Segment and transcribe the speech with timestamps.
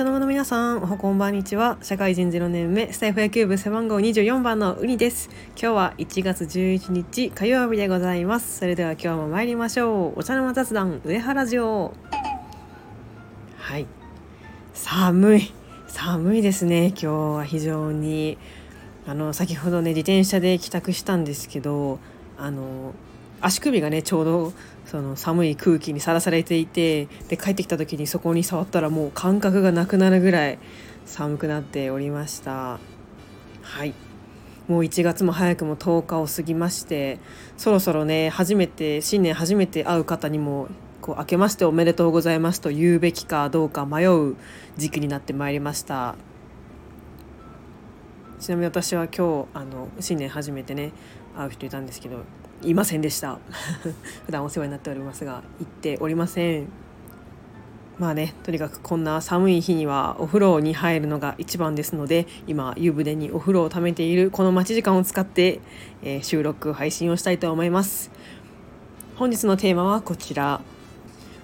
[0.00, 1.76] 茶の間の皆さんおはこんばんにちは。
[1.82, 5.28] 社会人0年目スタイフ野球部背番号24番のウニです。
[5.50, 8.60] 今日は1月11日火曜日でございます。
[8.60, 10.20] それでは今日も参りましょう。
[10.20, 11.92] お茶の間雑談上原城。
[13.58, 13.86] はい。
[14.72, 15.52] 寒い。
[15.86, 16.86] 寒いですね。
[16.86, 18.38] 今日は非常に。
[19.06, 21.98] あの先ほどね自転車で帰宅したんですけど
[22.38, 22.94] あの
[23.40, 24.52] 足首がねちょうど
[24.86, 30.58] その寒い空気にさらされていてで帰ってきた時にそこに触ったらもう感覚がなくなるぐらい
[31.06, 32.78] 寒くなっておりました。
[33.62, 33.94] はい。
[34.68, 37.18] もう1月も早くも10日を過ぎまして
[37.56, 40.68] そろそろね初めて新年初めて会う方にも
[41.00, 44.36] こう明けましておめでとうございますと言うべきかどうか迷う
[44.76, 46.14] 時期になってまいりました。
[48.38, 50.92] ちなみに私は今日あの新年初めてね
[51.36, 52.24] 会う人いたんですけど
[52.62, 53.38] いませんでした。
[54.26, 56.68] 普段お世話になっておりますが行っておりません。
[57.98, 65.60] まあねとにかくこんな寒い日にはお風呂に入るのが一番ですので今湯船にお風呂をためているこの待ち時間を使って、
[66.02, 68.10] えー、収録配信をしたいと思います。
[69.16, 70.62] 本日のテーマはこちら。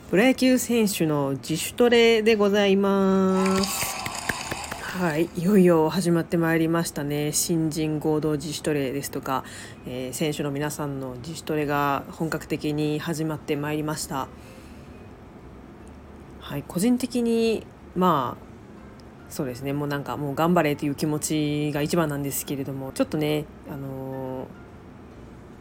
[0.09, 4.06] プロ野球選手の自主トレでございます。
[4.99, 7.31] はい、いよいよ始まってまいりましたね。
[7.31, 9.45] 新人合同自主トレですとか、
[9.87, 14.27] えー、選手の皆さんの自主トレが本格的に始まってまいりました。
[16.41, 19.75] はい個人的にまあそうですね。
[19.75, 24.67] もうなんかもう頑張れという気持ちが一番なんですけれどもちょっとねあのー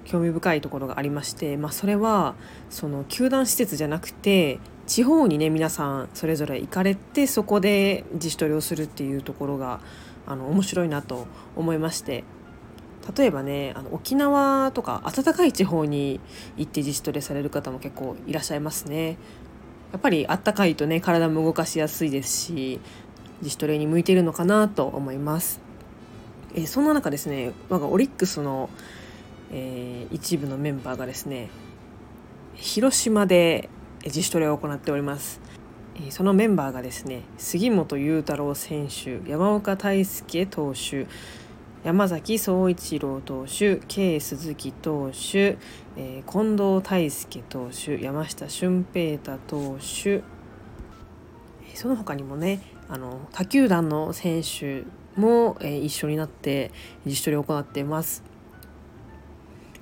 [0.05, 2.35] 興味深いところがありまして、まあ、それは
[2.69, 9.79] その球団施設じゃなくて地方にね皆さんそれぞれ行かれてそこで自主トレをするっていうところが
[10.27, 12.23] あの面白いなと思いまして
[13.15, 16.19] 例えばねあの沖縄とか暖かい地方に
[16.57, 19.17] 行って自主トレされる方も結構いらっしゃいますね。
[19.91, 22.79] やっぱり暖かいとね体も動かしやすいですし
[23.41, 25.61] 自主トレに向いているのかなと思います。
[26.55, 28.69] え、そんな中ですね我がオリックスの、
[29.51, 31.49] えー、一部のメンバーがですね
[32.55, 33.69] 広島で
[34.05, 35.41] 自主トレを行っております
[36.09, 41.07] そのメンバーがですね杉本裕太郎選手山岡大輔投手
[41.83, 45.57] 山崎総一郎投手 K 鈴木投手、
[45.95, 50.23] えー、近藤大輔投手山下俊平太投手
[51.75, 54.83] その他にもねあの他球団の選手
[55.15, 56.71] も、一緒になって
[57.05, 58.23] 自主トレを行っています。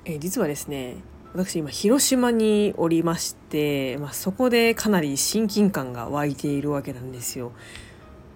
[0.04, 0.96] えー、実はですね
[1.34, 7.50] 私今広島におりまして、まあ、そこでかなり親近感が湧いているわけなんですよ。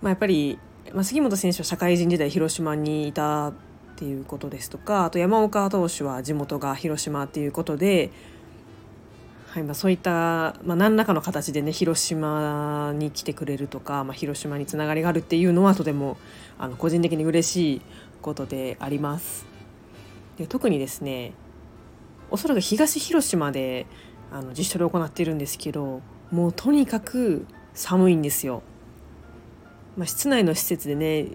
[0.02, 0.58] まあ、やっぱり、
[0.92, 3.52] まあ、杉本選手は社会人時代広島にいたっ
[3.94, 8.10] ていうことですとかあと山岡投手は地元が広島っていうことで、
[9.50, 16.16] はいまあ、そういった、まあ、何らかの形でね広島に来てくれるとか、まあ、広島につながりがあるっていうのはとても
[16.58, 17.82] あの個人的に嬉しい
[18.22, 19.46] ことであります。
[20.36, 21.32] で特にですね
[22.30, 23.86] おそらく東広島で
[24.30, 28.62] あの自主トレを行っているんですけどもうとにかく寒いんですよ。
[29.96, 31.28] まあ、室内の施設でね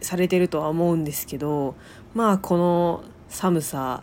[0.00, 1.76] されてるとは思うんですけど
[2.14, 4.02] まあこの寒さ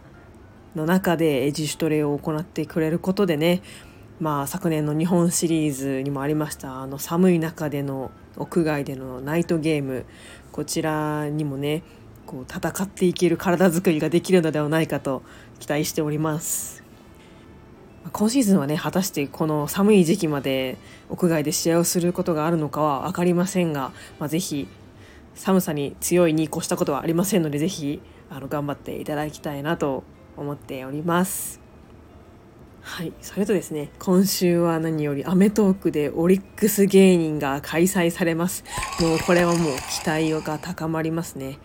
[0.75, 3.61] の中で自主トレを行ってくれることでね
[4.19, 10.05] まあ昨年の日本シリーズにもありましたあの寒い中での屋外でのナイトゲーム
[10.51, 11.83] こちらにもね
[12.29, 15.23] こう戦っていける体づくりができるのではないかと
[15.59, 16.83] 期待しております。
[18.13, 20.77] 今シーズンはね果たしてこの寒い時期まで
[21.09, 24.67] 屋外で試合をすることがあるのかは分かりませんが、まあ、ぜひ
[25.33, 30.03] 寒さに強いに越したことはありませんのでぜひあの頑張っていただきたいなと
[30.37, 31.59] 思っております。
[32.81, 38.63] はい、それとですね今週は何より『アメトーーク』でオリックス芸人が開催されます。
[39.01, 41.57] もうこれはもう期待が高まりますね。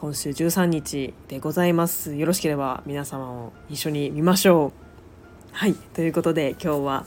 [0.00, 2.14] 今週13日でございます。
[2.14, 4.72] よろしければ皆様も一緒に見ましょう。
[5.50, 5.74] はい。
[5.74, 7.06] ということで今日は、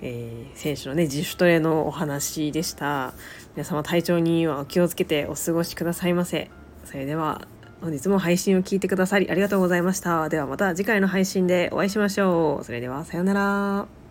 [0.00, 3.12] えー、選手のね自主トレのお話でした。
[3.56, 6.50] 皆様体調にはお気をつけてお過ごしくださいませ。
[6.86, 7.46] それでは
[7.82, 10.30] 本日も配信を聞いてくださりありがとうございました。
[10.30, 12.64] ではまた次回の配信でお会いしましょう。
[12.64, 14.03] それではさようなら。